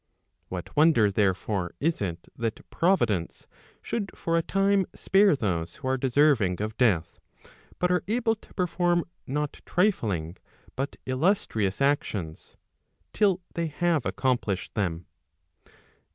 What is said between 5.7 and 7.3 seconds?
who are deserving of death,